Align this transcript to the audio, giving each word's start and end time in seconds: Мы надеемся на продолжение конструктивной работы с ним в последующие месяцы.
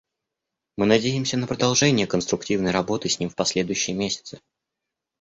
Мы 0.77 0.87
надеемся 0.87 1.37
на 1.37 1.45
продолжение 1.45 2.07
конструктивной 2.07 2.71
работы 2.71 3.07
с 3.07 3.19
ним 3.19 3.29
в 3.29 3.35
последующие 3.35 3.95
месяцы. 3.95 4.41